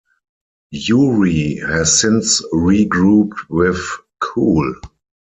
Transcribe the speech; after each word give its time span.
Yuri 0.87 1.57
has 1.57 1.99
since 1.99 2.41
regrouped 2.51 3.37
with 3.49 3.85
Cool. 4.19 4.73